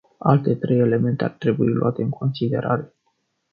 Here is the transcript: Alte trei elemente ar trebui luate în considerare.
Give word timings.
Alte 0.29 0.55
trei 0.57 0.79
elemente 0.85 1.23
ar 1.23 1.31
trebui 1.31 1.67
luate 1.73 2.01
în 2.01 2.09
considerare. 2.09 2.93